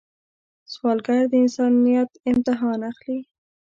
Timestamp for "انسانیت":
1.43-2.11